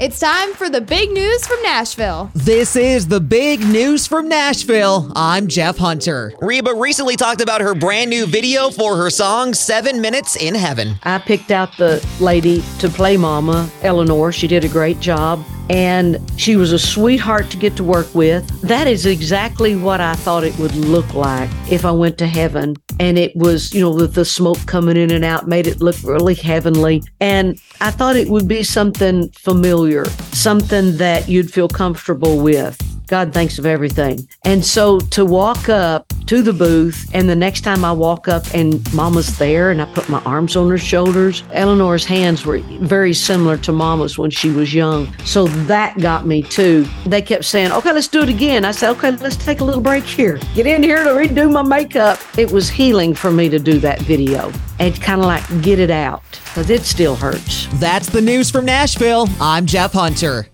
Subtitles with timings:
[0.00, 2.30] It's time for the big news from Nashville.
[2.34, 5.12] This is the big news from Nashville.
[5.14, 6.32] I'm Jeff Hunter.
[6.40, 10.94] Reba recently talked about her brand new video for her song Seven Minutes in Heaven.
[11.02, 14.32] I picked out the lady to play Mama, Eleanor.
[14.32, 15.44] She did a great job.
[15.68, 18.48] And she was a sweetheart to get to work with.
[18.62, 22.74] That is exactly what I thought it would look like if I went to heaven.
[23.00, 25.96] And it was, you know, with the smoke coming in and out, made it look
[26.04, 27.02] really heavenly.
[27.18, 32.78] And I thought it would be something familiar, something that you'd feel comfortable with.
[33.06, 34.28] God thinks of everything.
[34.44, 38.44] And so to walk up to the booth, and the next time I walk up
[38.54, 43.12] and Mama's there and I put my arms on her shoulders, Eleanor's hands were very
[43.12, 45.12] similar to Mama's when she was young.
[45.24, 46.86] So that got me too.
[47.04, 48.64] They kept saying, okay, let's do it again.
[48.64, 50.38] I said, okay, let's take a little break here.
[50.54, 52.20] Get in here to redo my makeup.
[52.38, 55.90] It was healing for me to do that video and kind of like get it
[55.90, 57.66] out because it still hurts.
[57.80, 59.26] That's the news from Nashville.
[59.40, 60.50] I'm Jeff Hunter.